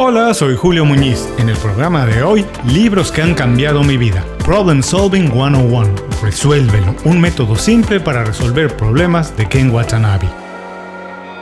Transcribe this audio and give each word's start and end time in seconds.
Hola, 0.00 0.32
soy 0.32 0.54
Julio 0.54 0.84
Muñiz. 0.84 1.28
En 1.38 1.48
el 1.48 1.56
programa 1.56 2.06
de 2.06 2.22
hoy, 2.22 2.46
libros 2.68 3.10
que 3.10 3.20
han 3.20 3.34
cambiado 3.34 3.82
mi 3.82 3.96
vida. 3.96 4.24
Problem 4.44 4.80
Solving 4.80 5.32
101. 5.32 5.92
Resuélvelo. 6.22 6.94
Un 7.04 7.20
método 7.20 7.56
simple 7.56 7.98
para 7.98 8.22
resolver 8.22 8.76
problemas 8.76 9.36
de 9.36 9.48
Ken 9.48 9.72
Watanabe. 9.72 10.28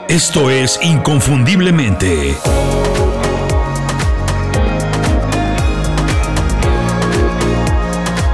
Esto 0.09 0.49
es 0.49 0.79
Inconfundiblemente. 0.81 2.33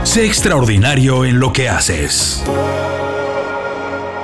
Sé 0.03 0.25
extraordinario 0.25 1.25
en 1.25 1.41
lo 1.41 1.51
que 1.51 1.67
haces. 1.67 2.45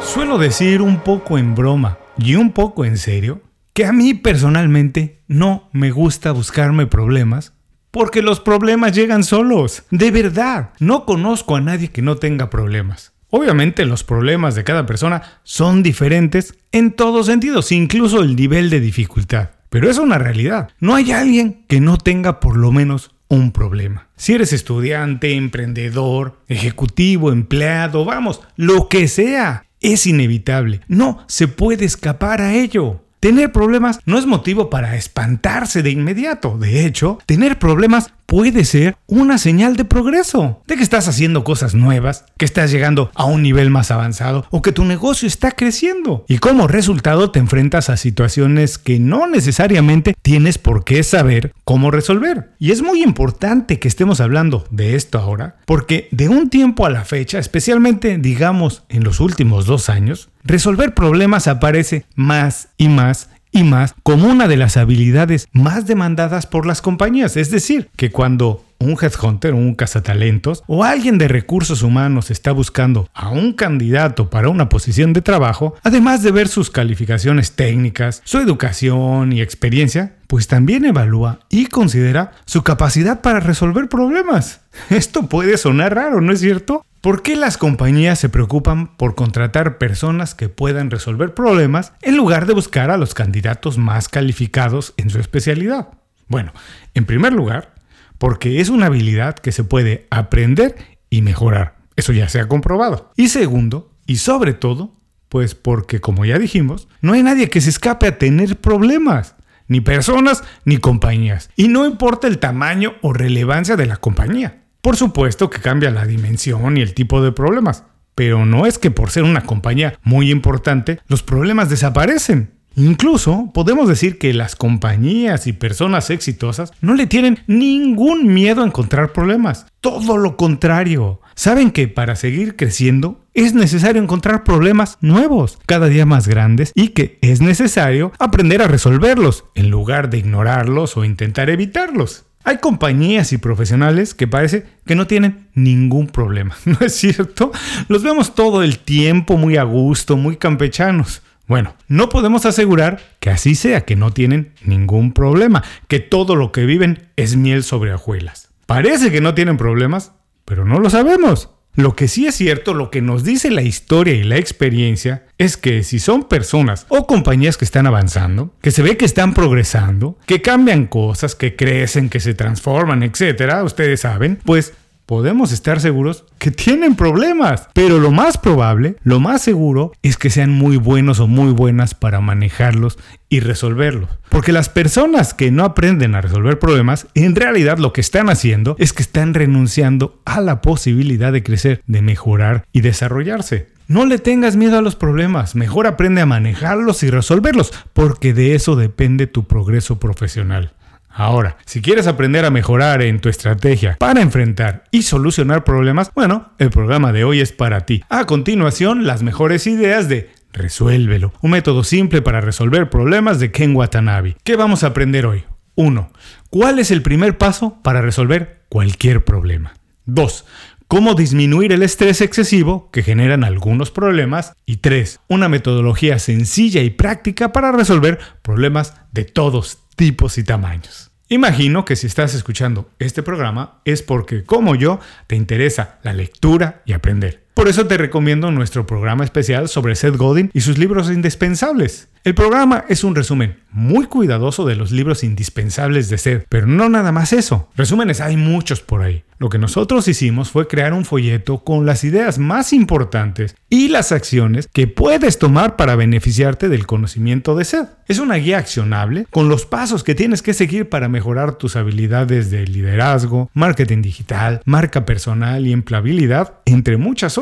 Suelo 0.02 0.38
decir 0.38 0.82
un 0.82 1.02
poco 1.02 1.38
en 1.38 1.56
broma 1.56 1.98
y 2.18 2.36
un 2.36 2.54
poco 2.54 2.86
en 2.86 2.98
serio 2.98 3.42
que 3.80 3.86
a 3.86 3.94
mí 3.94 4.14
personalmente 4.14 5.22
no 5.30 5.70
me 5.72 5.90
gusta 5.92 6.34
buscarme 6.34 6.86
problemas 6.86 7.54
porque 7.92 8.22
los 8.22 8.42
problemas 8.42 8.94
llegan 8.94 9.24
solos. 9.24 9.84
De 9.90 10.12
verdad, 10.12 10.72
no 10.80 11.06
conozco 11.06 11.56
a 11.56 11.62
nadie 11.62 11.88
que 11.88 12.02
no 12.02 12.18
tenga 12.18 12.50
problemas. 12.50 13.14
Obviamente 13.30 13.86
los 13.86 14.04
problemas 14.04 14.54
de 14.54 14.66
cada 14.66 14.86
persona 14.86 15.22
son 15.44 15.82
diferentes 15.82 16.56
en 16.74 16.92
todos 16.92 17.28
sentidos, 17.28 17.72
incluso 17.72 18.20
el 18.20 18.36
nivel 18.36 18.70
de 18.70 18.82
dificultad. 18.82 19.52
Pero 19.70 19.90
es 19.90 19.98
una 19.98 20.18
realidad. 20.18 20.72
No 20.82 20.94
hay 20.94 21.14
alguien 21.14 21.64
que 21.70 21.80
no 21.80 21.96
tenga 21.96 22.42
por 22.42 22.58
lo 22.58 22.74
menos 22.74 23.12
un 23.30 23.54
problema. 23.54 24.10
Si 24.18 24.34
eres 24.34 24.52
estudiante, 24.52 25.36
emprendedor, 25.36 26.42
ejecutivo, 26.50 27.32
empleado, 27.32 28.04
vamos, 28.04 28.42
lo 28.58 28.90
que 28.90 29.08
sea, 29.08 29.68
es 29.80 30.06
inevitable. 30.06 30.82
No 30.90 31.24
se 31.28 31.48
puede 31.48 31.86
escapar 31.86 32.42
a 32.42 32.54
ello. 32.56 33.06
Tener 33.20 33.52
problemas 33.52 34.00
no 34.06 34.18
es 34.18 34.26
motivo 34.26 34.70
para 34.70 34.96
espantarse 34.96 35.84
de 35.84 35.92
inmediato. 35.92 36.58
De 36.58 36.86
hecho, 36.86 37.20
tener 37.26 37.60
problemas 37.60 38.14
puede 38.30 38.64
ser 38.64 38.96
una 39.08 39.40
señal 39.40 39.76
de 39.76 39.86
progreso, 39.86 40.62
de 40.68 40.76
que 40.76 40.84
estás 40.84 41.08
haciendo 41.08 41.44
cosas 41.44 41.74
nuevas, 41.74 42.26
que 42.38 42.46
estás 42.46 42.72
llegando 42.72 43.12
a 43.16 43.26
un 43.26 43.42
nivel 43.42 43.72
más 43.72 43.90
avanzado 43.90 44.46
o 44.52 44.62
que 44.62 44.72
tu 44.72 44.86
negocio 44.86 45.28
está 45.28 45.52
creciendo. 45.52 46.26
Y 46.28 46.38
como 46.38 46.68
resultado 46.68 47.32
te 47.32 47.40
enfrentas 47.40 47.90
a 47.90 47.98
situaciones 47.98 48.78
que 48.78 49.00
no 49.00 49.26
necesariamente 49.26 50.14
tienes 50.22 50.60
por 50.60 50.84
qué 50.84 51.02
saber 51.02 51.54
cómo 51.64 51.90
resolver. 51.90 52.52
Y 52.60 52.72
es 52.72 52.84
muy 52.84 53.02
importante 53.02 53.80
que 53.80 53.88
estemos 53.88 54.22
hablando 54.22 54.64
de 54.70 54.96
esto 54.96 55.18
ahora, 55.18 55.58
porque 55.66 56.08
de 56.12 56.30
un 56.30 56.52
tiempo 56.52 56.86
a 56.86 56.92
la 56.92 57.06
fecha, 57.06 57.40
especialmente 57.40 58.20
digamos 58.20 58.84
en 58.90 59.04
los 59.04 59.20
últimos 59.20 59.66
dos 59.66 59.90
años, 59.90 60.30
Resolver 60.44 60.94
problemas 60.94 61.48
aparece 61.48 62.06
más 62.16 62.70
y 62.78 62.88
más 62.88 63.30
y 63.52 63.64
más 63.64 63.96
como 64.04 64.28
una 64.28 64.48
de 64.48 64.58
las 64.58 64.78
habilidades 64.78 65.48
más 65.52 65.86
demandadas 65.88 66.46
por 66.46 66.66
las 66.66 66.82
compañías. 66.82 67.38
Es 67.38 67.52
decir, 67.52 67.90
que 67.96 68.12
cuando 68.12 68.66
un 68.80 68.98
headhunter, 69.00 69.54
un 69.54 69.76
cazatalentos 69.76 70.64
o 70.66 70.84
alguien 70.84 71.18
de 71.18 71.28
recursos 71.28 71.84
humanos 71.84 72.32
está 72.32 72.52
buscando 72.54 73.10
a 73.14 73.30
un 73.30 73.54
candidato 73.54 74.30
para 74.30 74.50
una 74.50 74.70
posición 74.70 75.12
de 75.12 75.22
trabajo, 75.22 75.76
además 75.84 76.24
de 76.24 76.32
ver 76.32 76.48
sus 76.48 76.70
calificaciones 76.70 77.52
técnicas, 77.54 78.22
su 78.24 78.38
educación 78.40 79.34
y 79.34 79.42
experiencia, 79.42 80.16
pues 80.28 80.48
también 80.48 80.86
evalúa 80.86 81.40
y 81.50 81.66
considera 81.66 82.32
su 82.46 82.64
capacidad 82.64 83.22
para 83.22 83.42
resolver 83.42 83.90
problemas. 83.90 84.62
Esto 84.90 85.28
puede 85.28 85.58
sonar 85.58 85.96
raro, 85.96 86.22
¿no 86.22 86.32
es 86.32 86.40
cierto? 86.40 86.86
¿Por 87.02 87.22
qué 87.22 87.38
las 87.38 87.58
compañías 87.58 88.20
se 88.20 88.28
preocupan 88.28 88.98
por 88.98 89.16
contratar 89.16 89.78
personas 89.78 90.36
que 90.36 90.50
puedan 90.50 90.92
resolver 90.92 91.34
problemas 91.34 91.94
en 92.02 92.18
lugar 92.18 92.46
de 92.46 92.54
buscar 92.54 92.92
a 92.92 92.98
los 92.98 93.14
candidatos 93.14 93.78
más 93.78 94.10
calificados 94.10 94.94
en 94.98 95.10
su 95.10 95.18
especialidad? 95.18 95.94
Bueno, 96.28 96.52
en 96.96 97.06
primer 97.06 97.32
lugar, 97.32 97.74
porque 98.18 98.60
es 98.60 98.68
una 98.68 98.88
habilidad 98.88 99.36
que 99.36 99.54
se 99.54 99.64
puede 99.64 100.08
aprender 100.10 100.76
y 101.10 101.22
mejorar. 101.22 101.78
Eso 101.96 102.12
ya 102.12 102.28
se 102.28 102.42
ha 102.42 102.50
comprobado. 102.50 103.14
Y 103.16 103.30
segundo, 103.30 103.94
y 104.06 104.18
sobre 104.18 104.54
todo, 104.54 104.94
pues 105.30 105.56
porque 105.56 106.02
como 106.02 106.26
ya 106.26 106.38
dijimos, 106.38 106.90
no 107.00 107.14
hay 107.14 107.24
nadie 107.24 107.50
que 107.50 107.62
se 107.62 107.70
escape 107.70 108.08
a 108.08 108.18
tener 108.18 108.58
problemas. 108.58 109.36
Ni 109.70 109.80
personas 109.80 110.44
ni 110.66 110.78
compañías. 110.78 111.50
Y 111.56 111.70
no 111.70 111.86
importa 111.86 112.28
el 112.28 112.40
tamaño 112.40 112.96
o 113.02 113.14
relevancia 113.14 113.78
de 113.78 113.86
la 113.86 113.96
compañía. 113.96 114.64
Por 114.82 114.96
supuesto 114.96 115.50
que 115.50 115.60
cambia 115.60 115.92
la 115.92 116.06
dimensión 116.06 116.78
y 116.78 116.82
el 116.82 116.94
tipo 116.94 117.22
de 117.22 117.32
problemas, 117.32 117.84
pero 118.16 118.46
no 118.46 118.66
es 118.66 118.78
que 118.78 118.92
por 118.92 119.12
ser 119.12 119.24
una 119.24 119.42
compañía 119.42 120.00
muy 120.04 120.32
importante 120.32 121.00
los 121.08 121.24
problemas 121.24 121.70
desaparecen. 121.70 122.52
Incluso 122.76 123.52
podemos 123.54 123.90
decir 123.90 124.18
que 124.18 124.34
las 124.34 124.56
compañías 124.56 125.48
y 125.48 125.54
personas 125.54 126.10
exitosas 126.10 126.72
no 126.80 126.94
le 126.94 127.08
tienen 127.08 127.40
ningún 127.46 128.34
miedo 128.34 128.62
a 128.62 128.66
encontrar 128.66 129.12
problemas. 129.12 129.66
Todo 129.82 130.18
lo 130.18 130.38
contrario. 130.38 131.20
Saben 131.36 131.72
que 131.72 131.88
para 131.90 132.16
seguir 132.16 132.56
creciendo 132.56 133.26
es 133.34 133.54
necesario 133.54 134.02
encontrar 134.02 134.44
problemas 134.44 134.98
nuevos, 135.02 135.58
cada 135.66 135.88
día 135.88 136.06
más 136.06 136.28
grandes, 136.28 136.72
y 136.76 136.90
que 136.90 137.20
es 137.22 137.42
necesario 137.42 138.14
aprender 138.20 138.62
a 138.62 138.68
resolverlos 138.68 139.46
en 139.56 139.70
lugar 139.70 140.10
de 140.10 140.20
ignorarlos 140.20 140.96
o 140.96 141.04
intentar 141.04 141.50
evitarlos. 141.50 142.26
Hay 142.44 142.58
compañías 142.58 143.34
y 143.34 143.38
profesionales 143.38 144.14
que 144.14 144.28
parece 144.28 144.66
que 144.86 144.96
no 144.96 145.08
tienen 145.08 145.50
ningún 145.54 146.08
problema, 146.08 146.56
¿no 146.66 146.78
es 146.82 146.96
cierto? 146.96 147.52
Los 147.88 148.04
vemos 148.04 148.36
todo 148.36 148.64
el 148.64 148.80
tiempo 148.80 149.38
muy 149.38 149.58
a 149.58 149.64
gusto, 149.64 150.18
muy 150.18 150.38
campechanos. 150.38 151.22
Bueno, 151.48 151.76
no 151.88 152.10
podemos 152.10 152.46
asegurar 152.46 153.02
que 153.20 153.32
así 153.32 153.56
sea, 153.56 153.82
que 153.82 153.96
no 153.96 154.12
tienen 154.12 154.54
ningún 154.64 155.14
problema, 155.14 155.64
que 155.88 156.00
todo 156.00 156.36
lo 156.36 156.52
que 156.52 156.66
viven 156.66 157.10
es 157.16 157.36
miel 157.36 157.64
sobre 157.64 157.94
hojuelas. 157.94 158.50
Parece 158.68 159.12
que 159.12 159.20
no 159.20 159.34
tienen 159.34 159.58
problemas, 159.58 160.12
pero 160.46 160.64
no 160.64 160.80
lo 160.80 160.92
sabemos. 160.92 161.50
Lo 161.76 161.96
que 161.96 162.08
sí 162.08 162.28
es 162.28 162.36
cierto, 162.36 162.74
lo 162.74 162.92
que 162.92 163.02
nos 163.02 163.24
dice 163.24 163.52
la 163.52 163.62
historia 163.62 164.14
y 164.14 164.24
la 164.24 164.38
experiencia, 164.38 165.24
es 165.38 165.56
que 165.56 165.84
si 165.84 166.00
son 166.00 166.24
personas 166.24 166.86
o 166.90 167.08
compañías 167.08 167.58
que 167.58 167.66
están 167.66 167.88
avanzando, 167.88 168.54
que 168.62 168.72
se 168.72 168.82
ve 168.82 168.98
que 168.98 169.06
están 169.06 169.34
progresando, 169.34 170.18
que 170.26 170.42
cambian 170.42 170.88
cosas, 170.88 171.36
que 171.36 171.56
crecen, 171.56 172.10
que 172.10 172.20
se 172.20 172.34
transforman, 172.34 173.04
etcétera, 173.04 173.64
ustedes 173.64 174.02
saben, 174.02 174.40
pues 174.44 174.74
podemos 175.10 175.52
estar 175.52 175.80
seguros 175.80 176.24
que 176.38 176.52
tienen 176.52 176.96
problemas. 176.96 177.68
Pero 177.74 177.98
lo 177.98 178.12
más 178.12 178.38
probable, 178.38 178.96
lo 179.02 179.20
más 179.20 179.42
seguro, 179.42 179.92
es 180.04 180.18
que 180.18 180.30
sean 180.30 180.52
muy 180.52 180.78
buenos 180.78 181.20
o 181.20 181.26
muy 181.26 181.52
buenas 181.52 181.96
para 181.96 182.22
manejarlos 182.22 183.00
y 183.28 183.40
resolverlos. 183.40 184.08
Porque 184.30 184.52
las 184.52 184.70
personas 184.70 185.34
que 185.34 185.50
no 185.50 185.66
aprenden 185.66 186.14
a 186.14 186.22
resolver 186.22 186.60
problemas, 186.60 187.08
en 187.16 187.36
realidad 187.36 187.80
lo 187.80 187.92
que 187.92 188.02
están 188.02 188.30
haciendo 188.30 188.76
es 188.78 188.94
que 188.94 189.02
están 189.02 189.34
renunciando 189.34 190.22
a 190.26 190.42
la 190.42 190.62
posibilidad 190.62 191.34
de 191.34 191.42
crecer, 191.42 191.82
de 191.88 192.04
mejorar 192.04 192.66
y 192.72 192.82
desarrollarse. 192.82 193.70
No 193.88 194.06
le 194.06 194.20
tengas 194.20 194.58
miedo 194.58 194.78
a 194.78 194.84
los 194.84 194.96
problemas, 194.96 195.56
mejor 195.56 195.88
aprende 195.88 196.22
a 196.22 196.28
manejarlos 196.28 197.02
y 197.02 197.10
resolverlos, 197.10 197.74
porque 197.94 198.36
de 198.36 198.54
eso 198.54 198.76
depende 198.76 199.26
tu 199.26 199.48
progreso 199.48 200.00
profesional. 200.00 200.74
Ahora, 201.20 201.58
si 201.66 201.82
quieres 201.82 202.08
aprender 202.08 202.46
a 202.46 202.50
mejorar 202.50 203.02
en 203.02 203.20
tu 203.20 203.28
estrategia 203.28 203.98
para 204.00 204.22
enfrentar 204.22 204.86
y 204.90 205.02
solucionar 205.02 205.66
problemas, 205.66 206.14
bueno, 206.16 206.54
el 206.60 206.70
programa 206.70 207.12
de 207.12 207.26
hoy 207.26 207.42
es 207.42 207.52
para 207.52 207.82
ti. 207.82 208.06
A 208.08 208.24
continuación, 208.24 209.06
las 209.06 209.22
mejores 209.22 209.68
ideas 209.68 210.08
de 210.08 210.30
Resuélvelo, 210.54 211.34
un 211.42 211.52
método 211.52 211.84
simple 211.84 212.22
para 212.22 212.40
resolver 212.40 212.90
problemas 212.90 213.42
de 213.42 213.52
Ken 213.52 213.76
Watanabe. 213.76 214.38
¿Qué 214.46 214.56
vamos 214.56 214.86
a 214.86 214.88
aprender 214.88 215.26
hoy? 215.26 215.44
1. 215.76 216.10
¿Cuál 216.50 216.80
es 216.80 216.90
el 216.90 217.02
primer 217.02 217.38
paso 217.38 217.78
para 217.84 218.02
resolver 218.02 218.62
cualquier 218.70 219.26
problema? 219.26 219.74
2 220.06 220.46
cómo 220.88 221.14
disminuir 221.14 221.72
el 221.72 221.84
estrés 221.84 222.20
excesivo 222.20 222.90
que 222.92 223.04
generan 223.04 223.44
algunos 223.44 223.92
problemas. 223.92 224.54
Y 224.66 224.78
3. 224.78 225.20
Una 225.28 225.48
metodología 225.48 226.18
sencilla 226.18 226.82
y 226.82 226.90
práctica 226.90 227.52
para 227.52 227.72
resolver 227.72 228.18
problemas 228.42 228.96
de 229.12 229.24
todos 229.24 229.78
tipos 230.00 230.38
y 230.38 230.44
tamaños. 230.46 231.09
Imagino 231.32 231.86
que 231.86 231.96
si 231.96 232.08
estás 232.08 232.34
escuchando 232.34 232.90
este 232.98 233.22
programa 233.22 233.82
es 233.86 234.02
porque, 234.02 234.44
como 234.44 234.74
yo, 234.74 235.00
te 235.28 235.36
interesa 235.36 236.00
la 236.02 236.12
lectura 236.12 236.82
y 236.88 236.94
aprender. 236.94 237.49
Por 237.54 237.68
eso 237.68 237.88
te 237.88 237.98
recomiendo 237.98 238.52
nuestro 238.52 238.86
programa 238.86 239.24
especial 239.24 239.68
sobre 239.68 239.96
Seth 239.96 240.16
Godin 240.16 240.50
y 240.54 240.62
sus 240.62 240.78
libros 240.78 241.10
indispensables. 241.12 242.10
El 242.26 242.36
programa 242.36 242.84
es 242.90 243.06
un 243.06 243.16
resumen 243.16 243.58
muy 243.72 244.06
cuidadoso 244.06 244.66
de 244.66 244.76
los 244.76 244.92
libros 244.92 245.24
indispensables 245.24 246.10
de 246.10 246.18
Seth, 246.18 246.46
pero 246.50 246.68
no 246.68 246.90
nada 246.90 247.12
más 247.14 247.34
eso. 247.34 247.70
Resúmenes 247.76 248.20
hay 248.20 248.36
muchos 248.36 248.82
por 248.82 249.02
ahí. 249.02 249.24
Lo 249.38 249.48
que 249.48 249.58
nosotros 249.58 250.06
hicimos 250.10 250.52
fue 250.52 250.68
crear 250.68 250.94
un 250.94 251.06
folleto 251.06 251.64
con 251.64 251.86
las 251.86 252.04
ideas 252.04 252.40
más 252.40 252.74
importantes 252.74 253.56
y 253.70 253.88
las 253.88 254.12
acciones 254.12 254.68
que 254.68 254.86
puedes 254.86 255.40
tomar 255.40 255.78
para 255.78 255.96
beneficiarte 255.96 256.68
del 256.68 256.86
conocimiento 256.86 257.56
de 257.56 257.64
Seth. 257.64 257.88
Es 258.08 258.20
una 258.20 258.36
guía 258.36 258.58
accionable 258.58 259.26
con 259.30 259.48
los 259.48 259.66
pasos 259.66 260.04
que 260.04 260.14
tienes 260.14 260.42
que 260.42 260.54
seguir 260.54 260.90
para 260.90 261.08
mejorar 261.08 261.54
tus 261.54 261.78
habilidades 261.78 262.52
de 262.52 262.68
liderazgo, 262.68 263.50
marketing 263.54 264.02
digital, 264.02 264.62
marca 264.66 265.06
personal 265.06 265.66
y 265.66 265.72
empleabilidad, 265.72 266.56
entre 266.66 266.98
muchas 266.98 267.38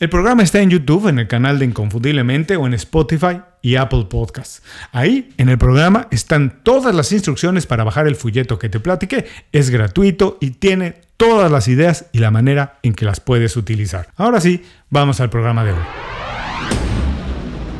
El 0.00 0.08
programa 0.08 0.42
está 0.42 0.60
en 0.60 0.70
YouTube, 0.70 1.08
en 1.08 1.18
el 1.18 1.28
canal 1.28 1.58
de 1.58 1.66
Inconfundiblemente 1.66 2.56
o 2.56 2.66
en 2.66 2.74
Spotify 2.74 3.40
y 3.60 3.76
Apple 3.76 4.06
Podcasts. 4.08 4.62
Ahí, 4.92 5.34
en 5.36 5.48
el 5.48 5.58
programa, 5.58 6.08
están 6.10 6.60
todas 6.62 6.94
las 6.94 7.12
instrucciones 7.12 7.66
para 7.66 7.84
bajar 7.84 8.06
el 8.06 8.16
folleto 8.16 8.58
que 8.58 8.68
te 8.68 8.80
platiqué. 8.80 9.26
Es 9.52 9.70
gratuito 9.70 10.38
y 10.40 10.52
tiene 10.52 11.00
todas 11.16 11.50
las 11.50 11.68
ideas 11.68 12.06
y 12.12 12.18
la 12.18 12.30
manera 12.30 12.78
en 12.82 12.94
que 12.94 13.04
las 13.04 13.20
puedes 13.20 13.56
utilizar. 13.56 14.08
Ahora 14.16 14.40
sí, 14.40 14.64
vamos 14.90 15.20
al 15.20 15.30
programa 15.30 15.64
de 15.64 15.72
hoy. 15.72 15.84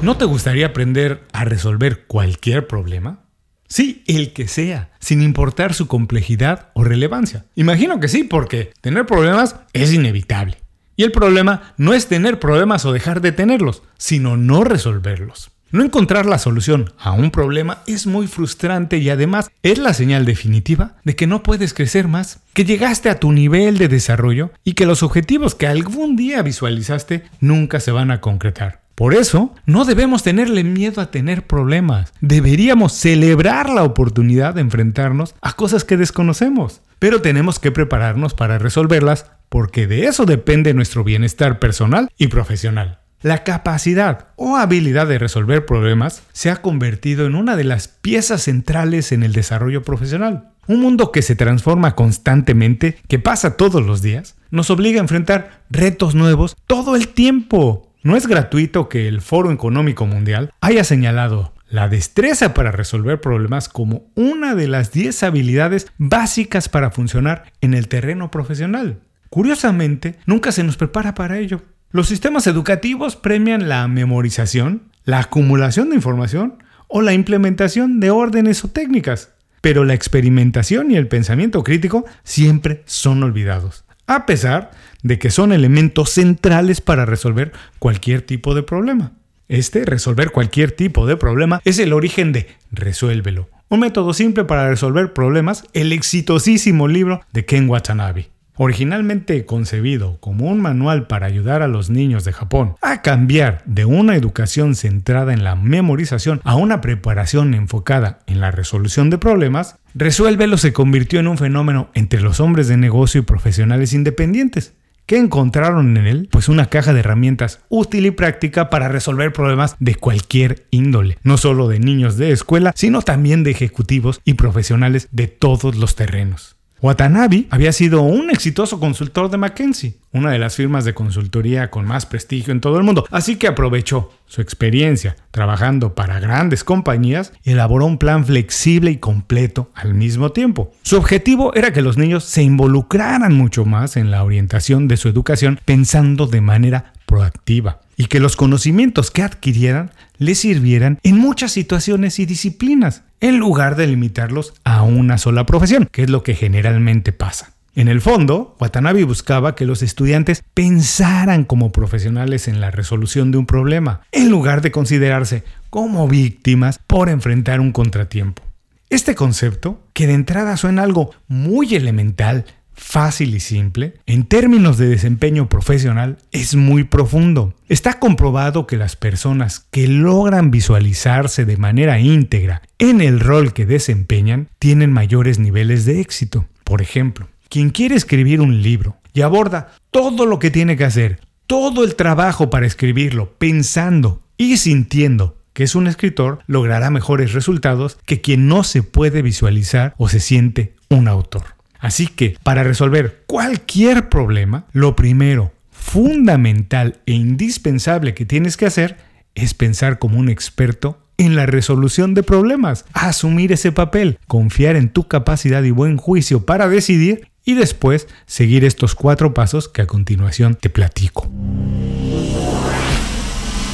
¿No 0.03 0.17
te 0.17 0.27
gustaría 0.27 0.67
aprender 0.67 1.23
a 1.33 1.45
resolver 1.45 2.05
cualquier 2.07 2.67
problema? 2.67 3.21
Sí, 3.69 4.05
el 4.07 4.33
que 4.35 4.49
sea, 4.49 4.91
sin 5.01 5.23
importar 5.23 5.73
su 5.73 5.89
complejidad 5.89 6.69
o 6.75 6.85
relevancia. 6.85 7.47
Imagino 7.55 7.99
que 8.01 8.09
sí, 8.09 8.25
porque 8.25 8.73
tener 8.81 9.07
problemas 9.07 9.57
es 9.73 9.93
inevitable. 9.93 10.59
Y 10.97 11.05
el 11.05 11.13
problema 11.13 11.75
no 11.77 11.95
es 11.95 12.07
tener 12.07 12.39
problemas 12.39 12.85
o 12.85 12.93
dejar 12.93 13.21
de 13.21 13.33
tenerlos, 13.33 13.83
sino 13.99 14.37
no 14.37 14.65
resolverlos. 14.65 15.51
No 15.75 15.83
encontrar 15.83 16.25
la 16.25 16.39
solución 16.39 16.93
a 16.99 17.11
un 17.11 17.33
problema 17.33 17.79
es 17.89 18.07
muy 18.07 18.29
frustrante 18.29 18.99
y 18.99 19.11
además 19.11 19.51
es 19.65 19.79
la 19.79 19.93
señal 19.93 20.25
definitiva 20.25 20.95
de 21.03 21.17
que 21.17 21.27
no 21.27 21.43
puedes 21.43 21.75
crecer 21.75 22.07
más, 22.07 22.39
que 22.53 22.65
llegaste 22.65 23.11
a 23.11 23.19
tu 23.19 23.33
nivel 23.33 23.77
de 23.77 23.89
desarrollo 23.89 24.53
y 24.63 24.75
que 24.75 24.87
los 24.87 25.03
objetivos 25.03 25.57
que 25.57 25.67
algún 25.67 26.15
día 26.15 26.43
visualizaste 26.43 27.25
nunca 27.41 27.81
se 27.81 27.91
van 27.91 28.13
a 28.13 28.21
concretar. 28.21 28.85
Por 28.95 29.15
eso, 29.15 29.53
no 29.67 29.85
debemos 29.85 30.23
tenerle 30.23 30.63
miedo 30.63 31.01
a 31.01 31.11
tener 31.11 31.45
problemas. 31.49 32.13
Deberíamos 32.21 32.93
celebrar 32.93 33.69
la 33.69 33.83
oportunidad 33.83 34.55
de 34.55 34.61
enfrentarnos 34.61 35.35
a 35.43 35.55
cosas 35.55 35.83
que 35.83 35.97
desconocemos. 35.97 36.83
Pero 37.01 37.21
tenemos 37.21 37.59
que 37.59 37.73
prepararnos 37.73 38.35
para 38.35 38.59
resolverlas 38.59 39.27
porque 39.55 39.87
de 39.87 40.07
eso 40.07 40.27
depende 40.27 40.75
nuestro 40.75 41.05
bienestar 41.05 41.61
personal 41.61 42.11
y 42.19 42.27
profesional. 42.27 42.99
La 43.23 43.45
capacidad 43.45 44.31
o 44.35 44.57
habilidad 44.57 45.07
de 45.07 45.17
resolver 45.17 45.65
problemas 45.65 46.25
se 46.33 46.51
ha 46.51 46.57
convertido 46.57 47.25
en 47.25 47.37
una 47.37 47.55
de 47.55 47.63
las 47.63 47.87
piezas 47.87 48.43
centrales 48.43 49.13
en 49.13 49.23
el 49.23 49.33
desarrollo 49.33 49.85
profesional. 49.85 50.49
Un 50.67 50.81
mundo 50.81 51.13
que 51.13 51.23
se 51.23 51.37
transforma 51.37 51.95
constantemente, 51.95 52.99
que 53.07 53.21
pasa 53.21 53.57
todos 53.57 53.87
los 53.87 54.03
días, 54.03 54.35
nos 54.51 54.71
obliga 54.71 54.99
a 54.99 55.03
enfrentar 55.03 55.63
retos 55.71 56.17
nuevos 56.17 56.57
todo 56.67 56.97
el 56.97 57.07
tiempo. 57.07 57.93
No 58.03 58.17
es 58.17 58.27
gratuito 58.27 58.89
que 58.89 59.07
el 59.07 59.21
Foro 59.21 59.53
Económico 59.53 60.05
Mundial 60.05 60.51
haya 60.61 60.83
señalado 60.83 61.55
la 61.69 61.87
destreza 61.87 62.55
para 62.55 62.73
resolver 62.73 63.21
problemas 63.21 63.69
como 63.69 64.11
una 64.17 64.57
de 64.57 64.67
las 64.67 64.91
10 64.91 65.23
habilidades 65.23 65.87
básicas 65.97 66.69
para 66.69 66.91
funcionar 66.91 67.53
en 67.61 67.75
el 67.75 67.87
terreno 67.87 68.33
profesional. 68.33 68.99
Curiosamente, 69.31 70.17
nunca 70.27 70.53
se 70.53 70.65
nos 70.65 70.77
prepara 70.77 71.15
para 71.15 71.39
ello. 71.39 71.63
Los 71.91 72.09
sistemas 72.09 72.47
educativos 72.47 73.17
premian 73.17 73.69
la 73.69 73.87
memorización, 73.89 74.83
la 75.05 75.21
acumulación 75.21 75.91
de 75.91 75.97
información 75.97 76.63
o 76.89 77.03
la 77.03 77.15
implementación 77.15 78.01
de 78.01 78.11
órdenes 78.11 78.65
o 78.65 78.69
técnicas, 78.69 79.31
pero 79.61 79.85
la 79.85 79.95
experimentación 79.95 80.91
y 80.91 80.97
el 80.97 81.09
pensamiento 81.09 81.63
crítico 81.63 82.05
siempre 82.23 82.83
son 82.87 83.23
olvidados 83.23 83.85
a 84.07 84.27
pesar 84.27 84.71
de 85.03 85.19
que 85.19 85.31
son 85.31 85.53
elementos 85.53 86.11
centrales 86.11 86.81
para 86.81 87.07
resolver 87.07 87.53
cualquier 87.79 88.23
tipo 88.23 88.55
de 88.55 88.63
problema. 88.63 89.13
Este, 89.49 89.85
resolver 89.85 90.31
cualquier 90.31 90.73
tipo 90.73 91.07
de 91.07 91.17
problema, 91.17 91.61
es 91.65 91.79
el 91.79 91.93
origen 91.93 92.33
de 92.33 92.49
Resuélvelo, 92.71 93.51
un 93.69 93.81
método 93.81 94.15
simple 94.15 94.45
para 94.45 94.69
resolver 94.69 95.13
problemas, 95.13 95.65
el 95.75 95.93
exitosísimo 95.93 96.89
libro 96.89 97.21
de 97.33 97.45
Ken 97.45 97.69
Watanabe. 97.69 98.31
Originalmente 98.57 99.45
concebido 99.47 100.19
como 100.21 100.47
un 100.47 100.61
manual 100.61 101.07
para 101.07 101.27
ayudar 101.27 101.63
a 101.63 101.69
los 101.69 101.91
niños 101.91 102.25
de 102.25 102.33
Japón 102.33 102.77
a 102.83 103.03
cambiar 103.03 103.63
de 103.67 103.85
una 103.85 104.15
educación 104.15 104.77
centrada 104.77 105.33
en 105.33 105.43
la 105.43 105.57
memorización 105.57 106.41
a 106.45 106.55
una 106.55 106.81
preparación 106.81 107.55
enfocada 107.55 108.21
en 108.27 108.41
la 108.41 108.53
resolución 108.53 109.11
de 109.11 109.19
problemas, 109.19 109.79
Resuélvelo 109.95 110.57
se 110.57 110.73
convirtió 110.73 111.21
en 111.21 111.29
un 111.29 111.39
fenómeno 111.39 111.89
entre 111.95 112.21
los 112.21 112.41
hombres 112.41 112.69
de 112.69 112.77
negocio 112.77 113.21
y 113.21 113.25
profesionales 113.25 113.93
independientes, 113.93 114.75
que 115.07 115.19
encontraron 115.19 115.97
en 115.97 116.07
él 116.07 116.29
pues 116.31 116.49
una 116.49 116.67
caja 116.67 116.93
de 116.93 117.01
herramientas 117.01 117.61
útil 117.69 118.07
y 118.07 118.11
práctica 118.11 118.71
para 118.71 118.89
resolver 118.89 119.33
problemas 119.33 119.77
de 119.79 119.95
cualquier 119.95 120.67
índole, 120.71 121.19
no 121.23 121.37
solo 121.37 121.69
de 121.69 121.79
niños 121.79 122.17
de 122.17 122.33
escuela, 122.33 122.73
sino 122.75 123.03
también 123.03 123.45
de 123.45 123.51
ejecutivos 123.51 124.21
y 124.25 124.35
profesionales 124.35 125.09
de 125.13 125.29
todos 125.29 125.77
los 125.77 125.95
terrenos. 125.97 126.57
Watanabe 126.85 127.47
había 127.49 127.73
sido 127.73 128.03
un 128.03 128.29
exitoso 128.29 128.79
consultor 128.79 129.31
de 129.31 129.39
McKinsey, 129.39 129.97
una 130.13 130.33
de 130.33 130.39
las 130.39 130.57
firmas 130.57 130.85
de 130.85 130.93
consultoría 130.93 131.71
con 131.71 131.87
más 131.87 132.05
prestigio 132.05 132.53
en 132.53 132.61
todo 132.61 132.77
el 132.77 132.85
mundo, 132.85 133.07
así 133.11 133.37
que 133.37 133.47
aprovechó 133.47 134.13
su 134.27 134.43
experiencia 134.43 135.17
trabajando 135.31 135.95
para 135.95 136.21
grandes 136.21 136.63
compañías 136.63 137.33
y 137.43 137.53
elaboró 137.53 137.87
un 137.87 137.97
plan 137.97 138.27
flexible 138.27 138.91
y 138.91 138.99
completo 138.99 139.71
al 139.75 139.95
mismo 139.95 140.33
tiempo. 140.33 140.73
Su 140.83 140.99
objetivo 140.99 141.55
era 141.55 141.73
que 141.73 141.81
los 141.81 141.97
niños 141.97 142.25
se 142.25 142.43
involucraran 142.43 143.33
mucho 143.33 143.65
más 143.65 143.97
en 143.97 144.11
la 144.11 144.23
orientación 144.23 144.87
de 144.87 144.99
su 144.99 145.09
educación 145.09 145.59
pensando 145.65 146.27
de 146.27 146.43
manera 146.43 146.93
proactiva 147.07 147.81
y 147.97 148.07
que 148.07 148.21
los 148.21 148.37
conocimientos 148.37 149.11
que 149.11 149.23
adquirieran 149.23 149.91
les 150.19 150.39
sirvieran 150.39 150.99
en 151.03 151.19
muchas 151.19 151.53
situaciones 151.53 152.19
y 152.19 152.27
disciplinas, 152.27 153.03
en 153.21 153.39
lugar 153.39 153.77
de 153.77 153.87
limitarlos 153.87 154.55
a 154.65 154.83
una 154.83 155.19
sola 155.19 155.47
profesión, 155.47 155.89
que 155.91 156.03
es 156.03 156.11
lo 156.11 156.23
que 156.23 156.35
generalmente 156.35 157.13
pasa. 157.13 157.55
En 157.77 157.89
el 157.89 158.01
fondo, 158.01 158.57
Watanabe 158.61 159.03
buscaba 159.03 159.57
que 159.57 159.65
los 159.65 159.83
estudiantes 159.83 160.45
pensaran 160.55 161.45
como 161.45 161.73
profesionales 161.73 162.47
en 162.47 162.61
la 162.61 162.71
resolución 162.71 163.33
de 163.33 163.39
un 163.39 163.47
problema, 163.47 164.03
en 164.13 164.31
lugar 164.31 164.61
de 164.61 164.71
considerarse 164.71 165.43
como 165.71 166.07
víctimas 166.07 166.79
por 166.87 167.09
enfrentar 167.09 167.59
un 167.59 167.73
contratiempo. 167.73 168.45
Este 168.91 169.17
concepto, 169.17 169.83
que 169.93 170.07
de 170.07 170.15
entrada 170.15 170.57
suena 170.57 170.85
algo 170.85 171.11
muy 171.27 171.75
elemental, 171.75 172.45
fácil 172.75 173.35
y 173.35 173.41
simple, 173.41 173.95
en 174.07 174.25
términos 174.25 174.79
de 174.79 174.89
desempeño 174.89 175.49
profesional, 175.49 176.19
es 176.33 176.55
muy 176.55 176.85
profundo. 176.85 177.55
Está 177.69 177.99
comprobado 177.99 178.67
que 178.67 178.77
las 178.77 178.97
personas 178.97 179.67
que 179.71 179.89
logran 179.89 180.51
visualizarse 180.51 181.45
de 181.45 181.57
manera 181.57 181.99
íntegra 181.99 182.63
en 182.79 183.01
el 183.01 183.21
rol 183.21 183.53
que 183.53 183.67
desempeñan 183.67 184.49
tienen 184.59 184.93
mayores 184.93 185.39
niveles 185.39 185.85
de 185.85 186.01
éxito. 186.01 186.47
Por 186.65 186.83
ejemplo, 186.83 187.29
quien 187.49 187.71
quiere 187.71 187.95
escribir 187.95 188.41
un 188.41 188.63
libro 188.63 188.97
y 189.13 189.23
aborda 189.23 189.73
todo 189.91 190.27
lo 190.27 190.39
que 190.39 190.51
tiene 190.51 190.77
que 190.77 190.85
hacer, 190.85 191.21
todo 191.47 191.85
el 191.85 191.95
trabajo 191.95 192.51
para 192.51 192.67
escribirlo, 192.67 193.35
pensando 193.39 194.23
y 194.37 194.57
sintiendo 194.57 195.37
que 195.53 195.63
es 195.63 195.77
un 195.77 195.87
escritor, 195.87 196.41
logrará 196.47 196.91
mejores 196.91 197.33
resultados 197.33 197.97
que 198.05 198.21
quien 198.21 198.49
no 198.49 198.65
se 198.65 198.83
puede 198.83 199.23
visualizar 199.23 199.95
o 199.97 200.09
se 200.09 200.21
siente 200.21 200.75
un 200.91 201.07
autor. 201.07 201.54
Así 201.85 202.07
que 202.07 202.39
para 202.43 202.65
resolver 202.65 203.25
cualquier 203.27 204.09
problema, 204.09 204.65
lo 204.73 204.97
primero, 204.97 205.53
fundamental 205.71 207.03
e 207.05 207.13
indispensable 207.13 208.15
que 208.15 208.25
tienes 208.25 208.57
que 208.57 208.65
hacer 208.65 208.97
es 209.35 209.53
pensar 209.53 209.99
como 209.99 210.19
un 210.19 210.31
experto 210.31 210.99
en 211.19 211.37
la 211.37 211.45
resolución 211.45 212.15
de 212.15 212.23
problemas, 212.23 212.87
asumir 212.95 213.53
ese 213.53 213.71
papel, 213.71 214.19
confiar 214.27 214.77
en 214.77 214.89
tu 214.89 215.09
capacidad 215.09 215.63
y 215.63 215.73
buen 215.73 215.99
juicio 215.99 216.47
para 216.47 216.69
decidir 216.69 217.29
y 217.45 217.53
después 217.53 218.09
seguir 218.25 218.65
estos 218.65 218.95
cuatro 218.95 219.35
pasos 219.35 219.69
que 219.69 219.83
a 219.83 219.87
continuación 219.87 220.55
te 220.55 220.71
platico. 220.71 221.31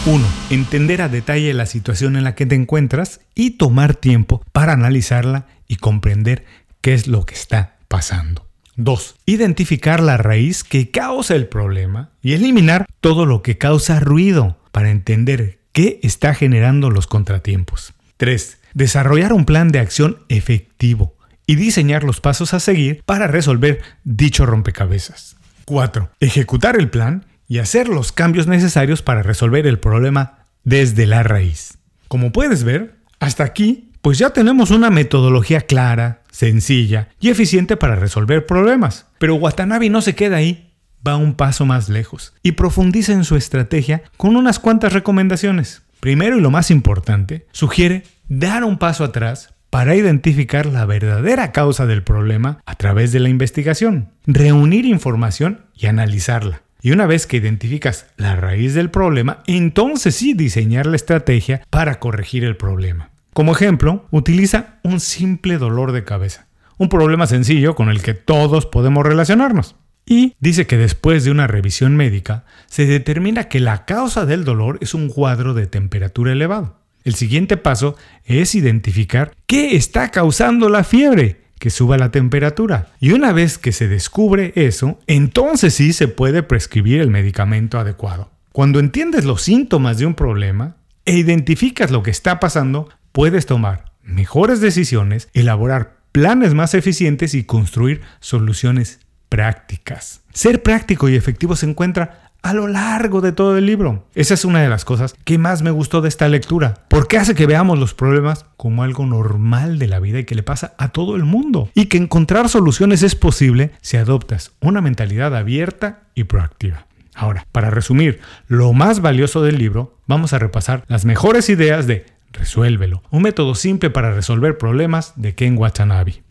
1. 0.07 0.27
Entender 0.51 1.03
a 1.03 1.09
detalle 1.09 1.55
la 1.55 1.67
situación 1.67 2.17
en 2.17 2.25
la 2.25 2.35
que 2.35 2.45
te 2.45 2.57
encuentras 2.57 3.21
y 3.37 3.51
tomar 3.51 3.95
tiempo 3.95 4.43
para 4.51 4.73
analizarla 4.73 5.47
y 5.69 5.77
comprender 5.77 6.45
qué 6.81 6.95
es 6.95 7.07
lo 7.07 7.25
que 7.25 7.37
está 7.37 7.77
pasando. 7.91 8.47
2. 8.77 9.17
Identificar 9.27 10.01
la 10.01 10.17
raíz 10.17 10.65
que 10.65 10.91
causa 10.91 11.35
el 11.35 11.49
problema 11.49 12.13
y 12.23 12.33
eliminar 12.33 12.87
todo 13.01 13.27
lo 13.27 13.43
que 13.43 13.59
causa 13.59 14.01
ruido 14.01 14.59
para 14.71 14.91
entender 14.91 15.59
qué 15.73 15.99
está 16.03 16.33
generando 16.33 16.89
los 16.89 17.07
contratiempos. 17.07 17.93
3. 18.17 18.59
Desarrollar 18.73 19.33
un 19.33 19.45
plan 19.45 19.69
de 19.69 19.81
acción 19.81 20.21
efectivo 20.29 21.17
y 21.47 21.57
diseñar 21.57 22.05
los 22.05 22.21
pasos 22.21 22.55
a 22.55 22.61
seguir 22.61 23.03
para 23.05 23.27
resolver 23.27 23.83
dicho 24.05 24.47
rompecabezas. 24.47 25.37
4. 25.65 26.11
Ejecutar 26.21 26.79
el 26.79 26.91
plan 26.91 27.27
y 27.49 27.59
hacer 27.59 27.89
los 27.89 28.13
cambios 28.13 28.47
necesarios 28.47 29.03
para 29.03 29.25
resolver 29.25 29.67
el 29.67 29.81
problema 29.81 30.47
desde 30.63 31.07
la 31.07 31.25
raíz. 31.25 31.79
Como 32.07 32.31
puedes 32.31 32.63
ver, 32.63 33.01
hasta 33.19 33.43
aquí, 33.43 33.91
pues 34.01 34.19
ya 34.19 34.31
tenemos 34.31 34.71
una 34.71 34.91
metodología 34.91 35.63
clara, 35.63 36.20
sencilla 36.31 37.09
y 37.21 37.29
eficiente 37.29 37.77
para 37.77 37.97
resolver 37.97 38.47
problemas. 38.47 39.07
Pero 39.19 39.35
Watanabe 39.35 39.91
no 39.91 40.03
se 40.03 40.15
queda 40.15 40.37
ahí, 40.37 40.73
va 41.07 41.17
un 41.17 41.35
paso 41.35 41.67
más 41.67 41.89
lejos 41.89 42.35
y 42.43 42.53
profundiza 42.53 43.13
en 43.13 43.25
su 43.25 43.37
estrategia 43.37 44.03
con 44.17 44.37
unas 44.37 44.59
cuantas 44.59 44.93
recomendaciones. 44.93 45.83
Primero 46.01 46.39
y 46.39 46.41
lo 46.41 46.51
más 46.51 46.71
importante, 46.71 47.47
sugiere 47.53 48.05
dar 48.29 48.65
un 48.65 48.79
paso 48.79 49.05
atrás 49.05 49.55
para 49.71 49.95
identificar 49.95 50.67
la 50.67 50.85
verdadera 50.85 51.53
causa 51.53 51.87
del 51.87 52.03
problema 52.03 52.61
a 52.67 52.75
través 52.75 53.13
de 53.13 53.21
la 53.21 53.29
investigación, 53.29 54.11
reunir 54.27 54.85
información 54.85 55.61
y 55.75 55.87
analizarla, 55.87 56.63
Y 56.83 56.93
una 56.93 57.05
vez 57.07 57.27
que 57.27 57.37
identificas 57.37 58.07
la 58.17 58.37
raíz 58.37 58.73
del 58.73 58.91
problema, 58.91 59.43
entonces 59.47 60.15
sí 60.15 60.33
diseñar 60.33 60.87
la 60.87 60.97
estrategia 60.97 61.61
para 61.69 61.99
corregir 62.01 62.43
el 62.43 62.57
problema. 62.57 63.10
Como 63.33 63.53
ejemplo, 63.53 64.07
utiliza 64.11 64.81
un 64.83 65.01
simple 65.01 65.59
dolor 65.59 65.93
de 65.93 66.05
cabeza, 66.05 66.47
un 66.79 66.89
problema 66.89 67.27
sencillo 67.27 67.75
con 67.75 67.89
el 67.89 68.03
que 68.03 68.15
todos 68.15 68.67
podemos 68.67 69.05
relacionarnos. 69.05 69.77
Y 70.05 70.35
dice 70.41 70.67
que 70.67 70.77
después 70.77 71.25
de 71.25 71.31
una 71.31 71.47
revisión 71.47 71.97
médica 71.97 72.45
se 72.67 72.87
determina 72.87 73.45
que 73.45 73.61
la 73.61 73.85
causa 73.85 74.27
del 74.27 74.45
dolor 74.45 74.79
es 74.81 74.95
un 74.95 75.09
cuadro 75.09 75.55
de 75.55 75.67
temperatura 75.67 76.33
elevado. 76.33 76.81
El 77.05 77.15
siguiente 77.15 77.57
paso 77.57 77.97
es 78.25 78.55
identificar 78.55 79.33
qué 79.47 79.77
está 79.77 80.11
causando 80.11 80.69
la 80.69 80.85
fiebre, 80.85 81.43
que 81.61 81.71
suba 81.71 81.97
la 81.97 82.11
temperatura. 82.11 82.89
Y 82.99 83.13
una 83.13 83.33
vez 83.33 83.59
que 83.59 83.73
se 83.73 83.87
descubre 83.87 84.53
eso, 84.57 84.99
entonces 85.07 85.75
sí 85.75 85.93
se 85.93 86.09
puede 86.09 86.43
prescribir 86.43 87.01
el 87.01 87.11
medicamento 87.11 87.79
adecuado. 87.79 88.31
Cuando 88.53 88.81
entiendes 88.81 89.25
los 89.25 89.43
síntomas 89.43 89.99
de 89.99 90.07
un 90.07 90.15
problema 90.15 90.77
e 91.05 91.17
identificas 91.17 91.91
lo 91.91 92.03
que 92.03 92.11
está 92.11 92.41
pasando, 92.41 92.89
puedes 93.13 93.47
tomar 93.47 93.93
mejores 94.03 94.61
decisiones, 94.61 95.29
elaborar 95.33 95.97
planes 96.13 96.55
más 96.55 96.75
eficientes 96.75 97.35
y 97.35 97.45
construir 97.45 98.01
soluciones 98.21 99.01
prácticas. 99.29 100.23
Ser 100.33 100.63
práctico 100.63 101.09
y 101.09 101.15
efectivo 101.15 101.57
se 101.57 101.67
encuentra 101.67 102.31
a 102.43 102.55
lo 102.55 102.69
largo 102.69 103.21
de 103.21 103.33
todo 103.33 103.59
el 103.59 103.67
libro. 103.67 104.07
Esa 104.15 104.35
es 104.35 104.45
una 104.45 104.63
de 104.63 104.69
las 104.69 104.85
cosas 104.85 105.15
que 105.25 105.39
más 105.39 105.63
me 105.63 105.71
gustó 105.71 106.01
de 106.01 106.09
esta 106.09 106.29
lectura, 106.29 106.87
porque 106.89 107.19
hace 107.19 107.35
que 107.35 107.47
veamos 107.47 107.79
los 107.79 107.95
problemas 107.95 108.47
como 108.57 108.83
algo 108.83 109.07
normal 109.07 109.79
de 109.79 109.89
la 109.89 110.01
vida 110.01 110.21
y 110.21 110.25
que 110.25 110.35
le 110.35 110.43
pasa 110.43 110.75
a 110.79 110.89
todo 110.89 111.17
el 111.17 111.25
mundo, 111.25 111.71
y 111.75 111.87
que 111.87 111.99
encontrar 111.99 112.49
soluciones 112.49 113.03
es 113.03 113.15
posible 113.15 113.73
si 113.83 113.99
adoptas 113.99 114.53
una 114.61 114.81
mentalidad 114.81 115.37
abierta 115.37 116.05
y 116.15 116.25
proactiva. 116.25 116.87
Ahora, 117.15 117.47
para 117.53 117.71
resumir 117.71 118.21
lo 118.49 118.73
más 118.73 119.01
valioso 119.01 119.43
del 119.43 119.59
libro, 119.59 119.99
vamos 120.07 120.33
a 120.33 120.39
repasar 120.39 120.85
las 120.89 121.05
mejores 121.05 121.51
ideas 121.51 121.87
de 121.87 122.07
Resuélvelo, 122.33 123.03
un 123.11 123.23
método 123.23 123.55
simple 123.55 123.91
para 123.91 124.13
resolver 124.13 124.57
problemas 124.59 125.13
de 125.17 125.35
Ken 125.35 125.59
Watanabe. 125.59 126.23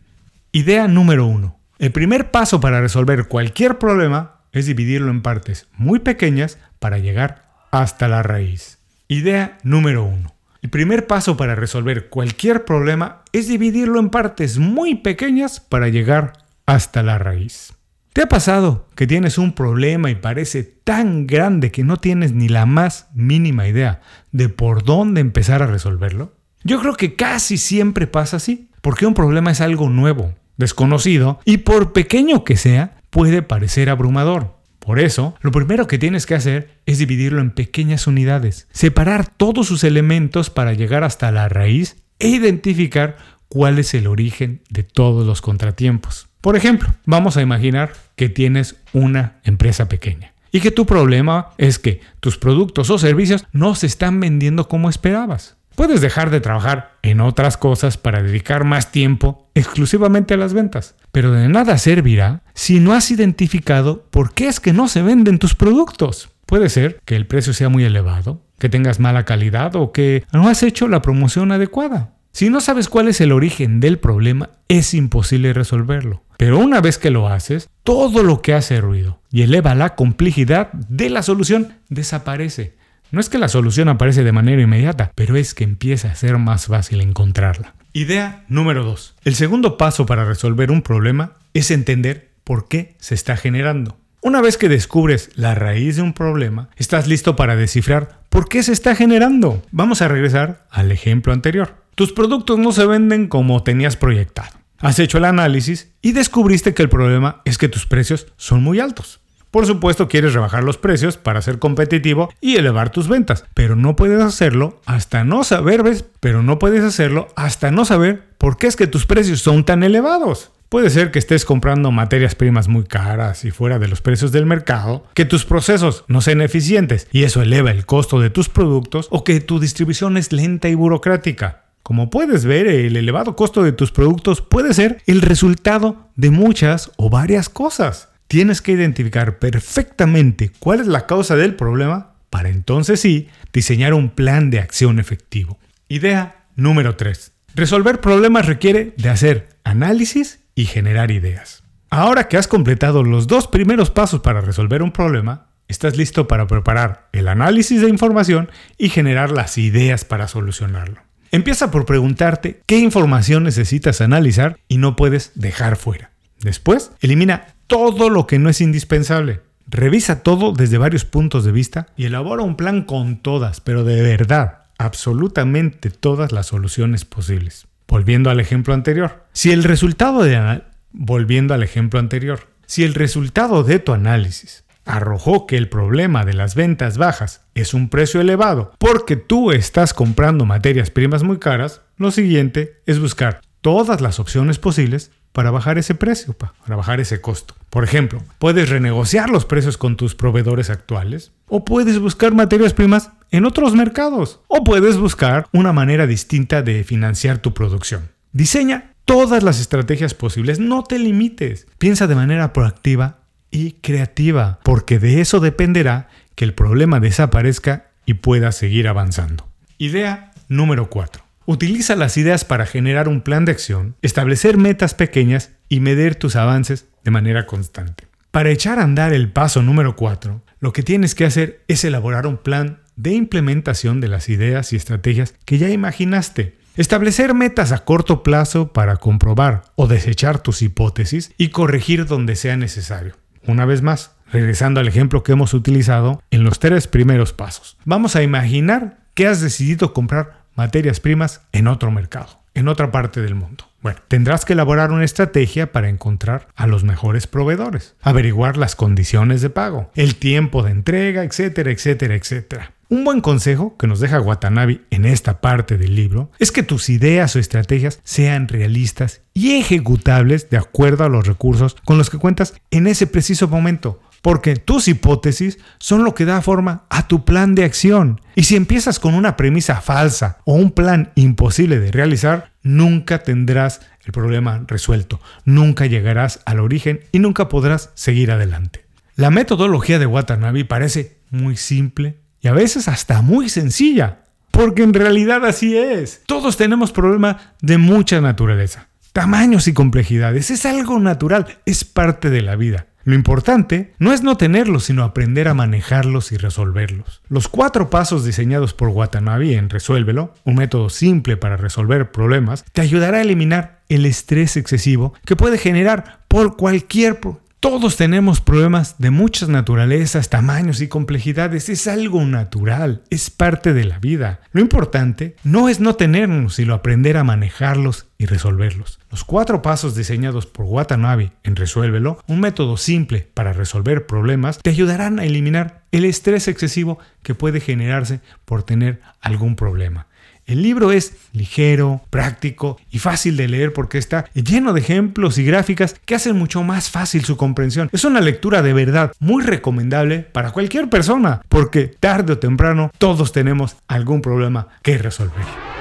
Idea 0.52 0.88
número 0.88 1.26
1. 1.26 1.58
El 1.78 1.92
primer 1.92 2.30
paso 2.30 2.60
para 2.60 2.80
resolver 2.80 3.28
cualquier 3.28 3.78
problema 3.78 4.40
es 4.52 4.66
dividirlo 4.66 5.10
en 5.10 5.22
partes 5.22 5.68
muy 5.76 6.00
pequeñas 6.00 6.58
para 6.78 6.98
llegar 6.98 7.50
hasta 7.70 8.08
la 8.08 8.22
raíz. 8.22 8.78
Idea 9.08 9.58
número 9.62 10.04
1. 10.04 10.34
El 10.62 10.70
primer 10.70 11.06
paso 11.06 11.36
para 11.36 11.54
resolver 11.54 12.08
cualquier 12.08 12.64
problema 12.64 13.22
es 13.32 13.48
dividirlo 13.48 13.98
en 13.98 14.10
partes 14.10 14.58
muy 14.58 14.96
pequeñas 14.96 15.60
para 15.60 15.88
llegar 15.88 16.32
hasta 16.66 17.02
la 17.02 17.18
raíz. 17.18 17.72
¿Te 18.12 18.22
ha 18.22 18.28
pasado 18.28 18.88
que 18.96 19.06
tienes 19.06 19.38
un 19.38 19.52
problema 19.52 20.10
y 20.10 20.16
parece 20.16 20.64
tan 20.64 21.28
grande 21.28 21.70
que 21.70 21.84
no 21.84 21.98
tienes 21.98 22.32
ni 22.32 22.48
la 22.48 22.66
más 22.66 23.08
mínima 23.14 23.68
idea 23.68 24.00
de 24.32 24.48
por 24.48 24.82
dónde 24.82 25.20
empezar 25.20 25.62
a 25.62 25.68
resolverlo? 25.68 26.34
Yo 26.64 26.80
creo 26.80 26.94
que 26.94 27.14
casi 27.14 27.56
siempre 27.56 28.08
pasa 28.08 28.38
así, 28.38 28.68
porque 28.80 29.06
un 29.06 29.14
problema 29.14 29.52
es 29.52 29.60
algo 29.60 29.88
nuevo, 29.88 30.34
desconocido, 30.56 31.38
y 31.44 31.58
por 31.58 31.92
pequeño 31.92 32.42
que 32.42 32.56
sea, 32.56 33.00
puede 33.10 33.42
parecer 33.42 33.88
abrumador. 33.88 34.56
Por 34.80 34.98
eso, 34.98 35.36
lo 35.40 35.52
primero 35.52 35.86
que 35.86 35.98
tienes 35.98 36.26
que 36.26 36.34
hacer 36.34 36.80
es 36.86 36.98
dividirlo 36.98 37.40
en 37.40 37.52
pequeñas 37.52 38.08
unidades, 38.08 38.66
separar 38.72 39.28
todos 39.28 39.68
sus 39.68 39.84
elementos 39.84 40.50
para 40.50 40.72
llegar 40.72 41.04
hasta 41.04 41.30
la 41.30 41.48
raíz 41.48 41.96
e 42.18 42.26
identificar 42.26 43.18
cuál 43.48 43.78
es 43.78 43.94
el 43.94 44.08
origen 44.08 44.62
de 44.68 44.82
todos 44.82 45.24
los 45.24 45.42
contratiempos. 45.42 46.29
Por 46.40 46.56
ejemplo, 46.56 46.88
vamos 47.04 47.36
a 47.36 47.42
imaginar 47.42 47.92
que 48.16 48.28
tienes 48.28 48.76
una 48.92 49.34
empresa 49.44 49.88
pequeña 49.88 50.32
y 50.52 50.60
que 50.60 50.70
tu 50.70 50.86
problema 50.86 51.50
es 51.58 51.78
que 51.78 52.00
tus 52.20 52.38
productos 52.38 52.90
o 52.90 52.98
servicios 52.98 53.46
no 53.52 53.74
se 53.74 53.86
están 53.86 54.20
vendiendo 54.20 54.68
como 54.68 54.88
esperabas. 54.88 55.56
Puedes 55.74 56.00
dejar 56.00 56.30
de 56.30 56.40
trabajar 56.40 56.98
en 57.02 57.20
otras 57.20 57.56
cosas 57.56 57.96
para 57.96 58.22
dedicar 58.22 58.64
más 58.64 58.90
tiempo 58.90 59.48
exclusivamente 59.54 60.34
a 60.34 60.36
las 60.36 60.52
ventas, 60.52 60.94
pero 61.12 61.30
de 61.32 61.48
nada 61.48 61.78
servirá 61.78 62.42
si 62.54 62.80
no 62.80 62.92
has 62.92 63.10
identificado 63.10 64.04
por 64.10 64.34
qué 64.34 64.48
es 64.48 64.60
que 64.60 64.72
no 64.72 64.88
se 64.88 65.02
venden 65.02 65.38
tus 65.38 65.54
productos. 65.54 66.30
Puede 66.46 66.68
ser 66.68 67.00
que 67.04 67.16
el 67.16 67.26
precio 67.26 67.52
sea 67.52 67.68
muy 67.68 67.84
elevado, 67.84 68.42
que 68.58 68.68
tengas 68.68 68.98
mala 68.98 69.24
calidad 69.24 69.76
o 69.76 69.92
que 69.92 70.24
no 70.32 70.48
has 70.48 70.62
hecho 70.62 70.88
la 70.88 71.00
promoción 71.00 71.52
adecuada. 71.52 72.14
Si 72.32 72.48
no 72.48 72.60
sabes 72.60 72.88
cuál 72.88 73.08
es 73.08 73.20
el 73.20 73.32
origen 73.32 73.80
del 73.80 73.98
problema, 73.98 74.50
es 74.68 74.94
imposible 74.94 75.52
resolverlo. 75.52 76.22
Pero 76.36 76.58
una 76.58 76.80
vez 76.80 76.96
que 76.96 77.10
lo 77.10 77.28
haces, 77.28 77.68
todo 77.82 78.22
lo 78.22 78.40
que 78.40 78.54
hace 78.54 78.80
ruido 78.80 79.20
y 79.30 79.42
eleva 79.42 79.74
la 79.74 79.94
complejidad 79.94 80.72
de 80.72 81.10
la 81.10 81.22
solución 81.22 81.74
desaparece. 81.88 82.76
No 83.10 83.20
es 83.20 83.28
que 83.28 83.38
la 83.38 83.48
solución 83.48 83.88
aparece 83.88 84.22
de 84.22 84.32
manera 84.32 84.62
inmediata, 84.62 85.12
pero 85.16 85.36
es 85.36 85.54
que 85.54 85.64
empieza 85.64 86.12
a 86.12 86.14
ser 86.14 86.38
más 86.38 86.66
fácil 86.66 87.00
encontrarla. 87.00 87.74
Idea 87.92 88.44
número 88.48 88.84
2. 88.84 89.16
El 89.24 89.34
segundo 89.34 89.76
paso 89.76 90.06
para 90.06 90.24
resolver 90.24 90.70
un 90.70 90.82
problema 90.82 91.32
es 91.52 91.72
entender 91.72 92.30
por 92.44 92.68
qué 92.68 92.94
se 93.00 93.14
está 93.14 93.36
generando. 93.36 93.98
Una 94.22 94.40
vez 94.40 94.56
que 94.56 94.68
descubres 94.68 95.30
la 95.34 95.54
raíz 95.54 95.96
de 95.96 96.02
un 96.02 96.12
problema, 96.12 96.68
estás 96.76 97.08
listo 97.08 97.36
para 97.36 97.56
descifrar 97.56 98.20
por 98.28 98.48
qué 98.48 98.62
se 98.62 98.72
está 98.72 98.94
generando. 98.94 99.62
Vamos 99.72 100.02
a 100.02 100.08
regresar 100.08 100.66
al 100.70 100.92
ejemplo 100.92 101.32
anterior. 101.32 101.79
Tus 101.94 102.12
productos 102.12 102.58
no 102.58 102.72
se 102.72 102.86
venden 102.86 103.28
como 103.28 103.62
tenías 103.62 103.96
proyectado. 103.96 104.50
Has 104.78 104.98
hecho 104.98 105.18
el 105.18 105.26
análisis 105.26 105.92
y 106.00 106.12
descubriste 106.12 106.72
que 106.72 106.82
el 106.82 106.88
problema 106.88 107.42
es 107.44 107.58
que 107.58 107.68
tus 107.68 107.86
precios 107.86 108.26
son 108.36 108.62
muy 108.62 108.80
altos. 108.80 109.20
Por 109.50 109.66
supuesto 109.66 110.08
quieres 110.08 110.32
rebajar 110.32 110.62
los 110.62 110.78
precios 110.78 111.16
para 111.16 111.42
ser 111.42 111.58
competitivo 111.58 112.32
y 112.40 112.56
elevar 112.56 112.90
tus 112.90 113.08
ventas, 113.08 113.44
pero 113.52 113.74
no 113.74 113.96
puedes 113.96 114.22
hacerlo 114.22 114.80
hasta 114.86 115.24
no 115.24 115.42
saber, 115.42 115.82
¿ves? 115.82 116.04
Pero 116.20 116.42
no 116.42 116.58
puedes 116.60 116.84
hacerlo 116.84 117.28
hasta 117.34 117.72
no 117.72 117.84
saber 117.84 118.22
por 118.38 118.56
qué 118.56 118.68
es 118.68 118.76
que 118.76 118.86
tus 118.86 119.06
precios 119.06 119.40
son 119.40 119.64
tan 119.64 119.82
elevados. 119.82 120.52
Puede 120.68 120.88
ser 120.88 121.10
que 121.10 121.18
estés 121.18 121.44
comprando 121.44 121.90
materias 121.90 122.36
primas 122.36 122.68
muy 122.68 122.84
caras 122.84 123.44
y 123.44 123.50
fuera 123.50 123.80
de 123.80 123.88
los 123.88 124.00
precios 124.00 124.30
del 124.30 124.46
mercado, 124.46 125.04
que 125.14 125.24
tus 125.24 125.44
procesos 125.44 126.04
no 126.06 126.20
sean 126.20 126.42
eficientes 126.42 127.08
y 127.10 127.24
eso 127.24 127.42
eleva 127.42 127.72
el 127.72 127.86
costo 127.86 128.20
de 128.20 128.30
tus 128.30 128.48
productos 128.48 129.08
o 129.10 129.24
que 129.24 129.40
tu 129.40 129.58
distribución 129.58 130.16
es 130.16 130.32
lenta 130.32 130.68
y 130.68 130.76
burocrática. 130.76 131.64
Como 131.90 132.08
puedes 132.08 132.44
ver, 132.44 132.68
el 132.68 132.96
elevado 132.96 133.34
costo 133.34 133.64
de 133.64 133.72
tus 133.72 133.90
productos 133.90 134.42
puede 134.42 134.74
ser 134.74 135.02
el 135.08 135.22
resultado 135.22 136.08
de 136.14 136.30
muchas 136.30 136.92
o 136.96 137.10
varias 137.10 137.48
cosas 137.48 138.10
tienes 138.28 138.62
que 138.62 138.70
identificar 138.70 139.40
perfectamente 139.40 140.52
cuál 140.60 140.78
es 140.78 140.86
la 140.86 141.06
causa 141.06 141.34
del 141.34 141.56
problema 141.56 142.12
para 142.30 142.48
entonces 142.48 143.00
sí 143.00 143.26
diseñar 143.52 143.92
un 143.92 144.10
plan 144.10 144.50
de 144.50 144.60
acción 144.60 145.00
efectivo. 145.00 145.58
Idea 145.88 146.44
número 146.54 146.94
3. 146.94 147.32
Resolver 147.56 148.00
problemas 148.00 148.46
requiere 148.46 148.94
de 148.96 149.08
hacer 149.08 149.48
análisis 149.64 150.38
y 150.54 150.66
generar 150.66 151.10
ideas. 151.10 151.64
Ahora 151.90 152.28
que 152.28 152.36
has 152.36 152.46
completado 152.46 153.02
los 153.02 153.26
dos 153.26 153.48
primeros 153.48 153.90
pasos 153.90 154.20
para 154.20 154.40
resolver 154.40 154.84
un 154.84 154.92
problema, 154.92 155.48
estás 155.66 155.96
listo 155.96 156.28
para 156.28 156.46
preparar 156.46 157.08
el 157.10 157.26
análisis 157.26 157.80
de 157.80 157.88
información 157.88 158.48
y 158.78 158.90
generar 158.90 159.32
las 159.32 159.58
ideas 159.58 160.04
para 160.04 160.28
solucionarlo. 160.28 161.09
Empieza 161.32 161.70
por 161.70 161.86
preguntarte 161.86 162.60
qué 162.66 162.78
información 162.78 163.44
necesitas 163.44 164.00
analizar 164.00 164.58
y 164.66 164.78
no 164.78 164.96
puedes 164.96 165.30
dejar 165.36 165.76
fuera. 165.76 166.10
Después, 166.40 166.90
elimina 167.00 167.54
todo 167.68 168.10
lo 168.10 168.26
que 168.26 168.40
no 168.40 168.48
es 168.48 168.60
indispensable. 168.60 169.40
Revisa 169.68 170.24
todo 170.24 170.52
desde 170.52 170.78
varios 170.78 171.04
puntos 171.04 171.44
de 171.44 171.52
vista 171.52 171.86
y 171.96 172.06
elabora 172.06 172.42
un 172.42 172.56
plan 172.56 172.82
con 172.82 173.18
todas, 173.18 173.60
pero 173.60 173.84
de 173.84 174.02
verdad, 174.02 174.64
absolutamente 174.76 175.90
todas 175.90 176.32
las 176.32 176.46
soluciones 176.46 177.04
posibles. 177.04 177.68
Volviendo 177.86 178.30
al 178.30 178.40
ejemplo 178.40 178.74
anterior. 178.74 179.24
Si 179.32 179.52
el 179.52 179.62
resultado 179.62 180.24
de 180.24 180.62
volviendo 180.90 181.54
al 181.54 181.62
ejemplo 181.62 182.00
anterior. 182.00 182.48
Si 182.66 182.82
el 182.82 182.94
resultado 182.94 183.62
de 183.62 183.78
tu 183.78 183.92
análisis 183.92 184.64
arrojó 184.84 185.46
que 185.46 185.56
el 185.56 185.68
problema 185.68 186.24
de 186.24 186.34
las 186.34 186.54
ventas 186.54 186.98
bajas 186.98 187.42
es 187.54 187.74
un 187.74 187.88
precio 187.88 188.20
elevado 188.20 188.72
porque 188.78 189.16
tú 189.16 189.52
estás 189.52 189.94
comprando 189.94 190.44
materias 190.44 190.90
primas 190.90 191.22
muy 191.22 191.38
caras, 191.38 191.82
lo 191.96 192.10
siguiente 192.10 192.80
es 192.86 192.98
buscar 192.98 193.40
todas 193.60 194.00
las 194.00 194.18
opciones 194.18 194.58
posibles 194.58 195.10
para 195.32 195.50
bajar 195.50 195.78
ese 195.78 195.94
precio, 195.94 196.34
para 196.34 196.76
bajar 196.76 197.00
ese 197.00 197.20
costo. 197.20 197.54
Por 197.70 197.84
ejemplo, 197.84 198.22
puedes 198.38 198.68
renegociar 198.68 199.30
los 199.30 199.44
precios 199.44 199.76
con 199.76 199.96
tus 199.96 200.14
proveedores 200.14 200.70
actuales 200.70 201.32
o 201.46 201.64
puedes 201.64 201.98
buscar 202.00 202.34
materias 202.34 202.74
primas 202.74 203.10
en 203.30 203.46
otros 203.46 203.74
mercados 203.74 204.40
o 204.48 204.64
puedes 204.64 204.96
buscar 204.96 205.46
una 205.52 205.72
manera 205.72 206.06
distinta 206.06 206.62
de 206.62 206.82
financiar 206.82 207.38
tu 207.38 207.54
producción. 207.54 208.10
Diseña 208.32 208.94
todas 209.04 209.42
las 209.42 209.60
estrategias 209.60 210.14
posibles, 210.14 210.58
no 210.58 210.82
te 210.84 210.98
limites. 210.98 211.66
Piensa 211.78 212.06
de 212.06 212.14
manera 212.14 212.52
proactiva 212.52 213.19
y 213.50 213.72
creativa, 213.72 214.60
porque 214.62 214.98
de 214.98 215.20
eso 215.20 215.40
dependerá 215.40 216.08
que 216.34 216.44
el 216.44 216.54
problema 216.54 217.00
desaparezca 217.00 217.90
y 218.06 218.14
puedas 218.14 218.56
seguir 218.56 218.88
avanzando. 218.88 219.48
Idea 219.78 220.32
número 220.48 220.90
4. 220.90 221.22
Utiliza 221.46 221.96
las 221.96 222.16
ideas 222.16 222.44
para 222.44 222.66
generar 222.66 223.08
un 223.08 223.22
plan 223.22 223.44
de 223.44 223.52
acción, 223.52 223.96
establecer 224.02 224.56
metas 224.56 224.94
pequeñas 224.94 225.50
y 225.68 225.80
medir 225.80 226.14
tus 226.14 226.36
avances 226.36 226.86
de 227.04 227.10
manera 227.10 227.46
constante. 227.46 228.06
Para 228.30 228.50
echar 228.50 228.78
a 228.78 228.84
andar 228.84 229.12
el 229.12 229.32
paso 229.32 229.62
número 229.62 229.96
4, 229.96 230.42
lo 230.60 230.72
que 230.72 230.82
tienes 230.82 231.14
que 231.14 231.24
hacer 231.24 231.64
es 231.66 231.84
elaborar 231.84 232.26
un 232.26 232.36
plan 232.36 232.80
de 232.94 233.12
implementación 233.12 234.00
de 234.00 234.08
las 234.08 234.28
ideas 234.28 234.72
y 234.72 234.76
estrategias 234.76 235.34
que 235.44 235.58
ya 235.58 235.70
imaginaste. 235.70 236.56
Establecer 236.76 237.34
metas 237.34 237.72
a 237.72 237.84
corto 237.84 238.22
plazo 238.22 238.72
para 238.72 238.96
comprobar 238.96 239.62
o 239.74 239.88
desechar 239.88 240.40
tus 240.40 240.62
hipótesis 240.62 241.32
y 241.36 241.48
corregir 241.48 242.06
donde 242.06 242.36
sea 242.36 242.56
necesario. 242.56 243.16
Una 243.46 243.64
vez 243.64 243.82
más, 243.82 244.12
regresando 244.32 244.80
al 244.80 244.88
ejemplo 244.88 245.22
que 245.22 245.32
hemos 245.32 245.54
utilizado 245.54 246.22
en 246.30 246.44
los 246.44 246.58
tres 246.58 246.86
primeros 246.86 247.32
pasos. 247.32 247.76
Vamos 247.84 248.16
a 248.16 248.22
imaginar 248.22 248.98
que 249.14 249.26
has 249.26 249.40
decidido 249.40 249.92
comprar 249.92 250.44
materias 250.54 251.00
primas 251.00 251.42
en 251.52 251.66
otro 251.66 251.90
mercado, 251.90 252.40
en 252.54 252.68
otra 252.68 252.90
parte 252.90 253.20
del 253.20 253.34
mundo. 253.34 253.64
Bueno, 253.82 253.98
tendrás 254.08 254.44
que 254.44 254.52
elaborar 254.52 254.92
una 254.92 255.04
estrategia 255.04 255.72
para 255.72 255.88
encontrar 255.88 256.48
a 256.54 256.66
los 256.66 256.84
mejores 256.84 257.26
proveedores, 257.26 257.94
averiguar 258.02 258.58
las 258.58 258.76
condiciones 258.76 259.40
de 259.40 259.48
pago, 259.48 259.90
el 259.94 260.16
tiempo 260.16 260.62
de 260.62 260.72
entrega, 260.72 261.24
etcétera, 261.24 261.70
etcétera, 261.70 262.14
etcétera. 262.14 262.72
Un 262.90 263.04
buen 263.04 263.20
consejo 263.20 263.76
que 263.76 263.86
nos 263.86 264.00
deja 264.00 264.20
Watanabe 264.20 264.80
en 264.90 265.04
esta 265.04 265.40
parte 265.40 265.78
del 265.78 265.94
libro 265.94 266.32
es 266.40 266.50
que 266.50 266.64
tus 266.64 266.90
ideas 266.90 267.36
o 267.36 267.38
estrategias 267.38 268.00
sean 268.02 268.48
realistas 268.48 269.22
y 269.32 269.52
ejecutables 269.52 270.50
de 270.50 270.56
acuerdo 270.56 271.04
a 271.04 271.08
los 271.08 271.24
recursos 271.24 271.76
con 271.84 271.98
los 271.98 272.10
que 272.10 272.18
cuentas 272.18 272.54
en 272.72 272.88
ese 272.88 273.06
preciso 273.06 273.46
momento 273.46 274.00
porque 274.22 274.56
tus 274.56 274.88
hipótesis 274.88 275.60
son 275.78 276.02
lo 276.02 276.16
que 276.16 276.24
da 276.24 276.42
forma 276.42 276.86
a 276.90 277.06
tu 277.06 277.24
plan 277.24 277.54
de 277.54 277.62
acción. 277.62 278.20
Y 278.34 278.42
si 278.42 278.56
empiezas 278.56 278.98
con 278.98 279.14
una 279.14 279.36
premisa 279.36 279.80
falsa 279.80 280.38
o 280.44 280.54
un 280.54 280.72
plan 280.72 281.12
imposible 281.14 281.78
de 281.78 281.92
realizar, 281.92 282.50
nunca 282.64 283.20
tendrás 283.20 283.82
el 284.04 284.10
problema 284.10 284.64
resuelto, 284.66 285.20
nunca 285.44 285.86
llegarás 285.86 286.40
al 286.44 286.58
origen 286.58 287.04
y 287.12 287.20
nunca 287.20 287.48
podrás 287.48 287.90
seguir 287.94 288.32
adelante. 288.32 288.84
La 289.14 289.30
metodología 289.30 290.00
de 290.00 290.06
Watanabe 290.06 290.64
parece 290.64 291.20
muy 291.30 291.56
simple 291.56 292.19
y 292.40 292.48
a 292.48 292.52
veces 292.52 292.88
hasta 292.88 293.22
muy 293.22 293.48
sencilla, 293.48 294.24
porque 294.50 294.82
en 294.82 294.94
realidad 294.94 295.44
así 295.44 295.76
es. 295.76 296.22
Todos 296.26 296.56
tenemos 296.56 296.92
problemas 296.92 297.36
de 297.60 297.78
mucha 297.78 298.20
naturaleza, 298.20 298.88
tamaños 299.12 299.68
y 299.68 299.72
complejidades, 299.72 300.50
es 300.50 300.66
algo 300.66 300.98
natural, 300.98 301.46
es 301.66 301.84
parte 301.84 302.30
de 302.30 302.42
la 302.42 302.56
vida. 302.56 302.86
Lo 303.04 303.14
importante 303.14 303.94
no 303.98 304.12
es 304.12 304.22
no 304.22 304.36
tenerlos, 304.36 304.84
sino 304.84 305.04
aprender 305.04 305.48
a 305.48 305.54
manejarlos 305.54 306.32
y 306.32 306.36
resolverlos. 306.36 307.22
Los 307.28 307.48
cuatro 307.48 307.88
pasos 307.88 308.24
diseñados 308.26 308.74
por 308.74 308.88
Watanabe 308.90 309.54
en 309.54 309.70
Resuélvelo, 309.70 310.34
un 310.44 310.56
método 310.56 310.90
simple 310.90 311.38
para 311.38 311.56
resolver 311.56 312.12
problemas, 312.12 312.64
te 312.72 312.82
ayudará 312.82 313.18
a 313.18 313.22
eliminar 313.22 313.80
el 313.88 314.04
estrés 314.04 314.56
excesivo 314.56 315.14
que 315.24 315.34
puede 315.34 315.56
generar 315.56 316.20
por 316.28 316.56
cualquier 316.56 317.20
todos 317.60 317.98
tenemos 317.98 318.40
problemas 318.40 318.96
de 318.98 319.10
muchas 319.10 319.50
naturalezas, 319.50 320.30
tamaños 320.30 320.80
y 320.80 320.88
complejidades. 320.88 321.68
Es 321.68 321.86
algo 321.86 322.24
natural, 322.24 323.02
es 323.10 323.28
parte 323.28 323.74
de 323.74 323.84
la 323.84 323.98
vida. 323.98 324.40
Lo 324.52 324.62
importante 324.62 325.36
no 325.44 325.68
es 325.68 325.78
no 325.78 325.94
tenernos, 325.94 326.54
sino 326.54 326.72
aprender 326.72 327.18
a 327.18 327.24
manejarlos 327.24 328.06
y 328.16 328.24
resolverlos. 328.24 328.98
Los 329.10 329.24
cuatro 329.24 329.60
pasos 329.60 329.94
diseñados 329.94 330.46
por 330.46 330.64
Watanabe 330.64 331.32
en 331.42 331.54
Resuélvelo, 331.54 332.18
un 332.26 332.40
método 332.40 332.78
simple 332.78 333.28
para 333.34 333.52
resolver 333.52 334.06
problemas, 334.06 334.58
te 334.58 334.70
ayudarán 334.70 335.18
a 335.18 335.24
eliminar 335.24 335.84
el 335.92 336.06
estrés 336.06 336.48
excesivo 336.48 336.98
que 337.22 337.34
puede 337.34 337.60
generarse 337.60 338.20
por 338.46 338.62
tener 338.62 339.02
algún 339.20 339.54
problema. 339.54 340.06
El 340.50 340.62
libro 340.62 340.90
es 340.90 341.14
ligero, 341.32 342.00
práctico 342.10 342.76
y 342.90 342.98
fácil 342.98 343.36
de 343.36 343.46
leer 343.46 343.72
porque 343.72 343.98
está 343.98 344.24
lleno 344.34 344.72
de 344.72 344.80
ejemplos 344.80 345.38
y 345.38 345.44
gráficas 345.44 345.94
que 346.04 346.16
hacen 346.16 346.36
mucho 346.36 346.64
más 346.64 346.90
fácil 346.90 347.24
su 347.24 347.36
comprensión. 347.36 347.88
Es 347.92 348.02
una 348.02 348.20
lectura 348.20 348.60
de 348.60 348.72
verdad 348.72 349.12
muy 349.20 349.44
recomendable 349.44 350.18
para 350.18 350.50
cualquier 350.50 350.90
persona 350.90 351.40
porque 351.48 351.86
tarde 351.86 352.32
o 352.32 352.38
temprano 352.38 352.90
todos 352.98 353.30
tenemos 353.30 353.76
algún 353.86 354.22
problema 354.22 354.66
que 354.82 354.98
resolver. 354.98 355.79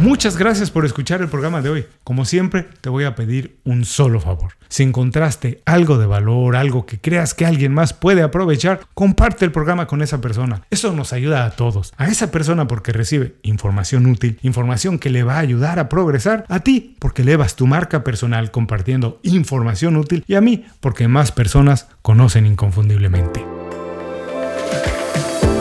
Muchas 0.00 0.38
gracias 0.38 0.70
por 0.70 0.86
escuchar 0.86 1.20
el 1.20 1.28
programa 1.28 1.60
de 1.60 1.68
hoy. 1.68 1.86
Como 2.04 2.24
siempre, 2.24 2.66
te 2.80 2.88
voy 2.88 3.04
a 3.04 3.14
pedir 3.14 3.58
un 3.64 3.84
solo 3.84 4.18
favor. 4.18 4.52
Si 4.70 4.82
encontraste 4.82 5.60
algo 5.66 5.98
de 5.98 6.06
valor, 6.06 6.56
algo 6.56 6.86
que 6.86 6.98
creas 6.98 7.34
que 7.34 7.44
alguien 7.44 7.74
más 7.74 7.92
puede 7.92 8.22
aprovechar, 8.22 8.80
comparte 8.94 9.44
el 9.44 9.52
programa 9.52 9.86
con 9.86 10.00
esa 10.00 10.22
persona. 10.22 10.62
Eso 10.70 10.94
nos 10.94 11.12
ayuda 11.12 11.44
a 11.44 11.50
todos. 11.50 11.92
A 11.98 12.06
esa 12.06 12.30
persona 12.30 12.66
porque 12.66 12.92
recibe 12.92 13.34
información 13.42 14.06
útil, 14.06 14.38
información 14.40 14.98
que 14.98 15.10
le 15.10 15.22
va 15.22 15.34
a 15.34 15.40
ayudar 15.40 15.78
a 15.78 15.90
progresar, 15.90 16.46
a 16.48 16.60
ti 16.60 16.96
porque 16.98 17.20
elevas 17.20 17.54
tu 17.54 17.66
marca 17.66 18.02
personal 18.02 18.50
compartiendo 18.50 19.20
información 19.22 19.96
útil 19.96 20.24
y 20.26 20.34
a 20.34 20.40
mí 20.40 20.64
porque 20.80 21.08
más 21.08 21.30
personas 21.30 21.88
conocen 22.00 22.46
inconfundiblemente. 22.46 23.59